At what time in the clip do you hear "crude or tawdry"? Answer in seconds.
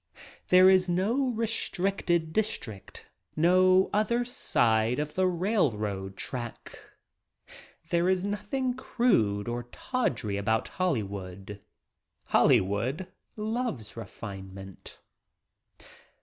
8.73-10.37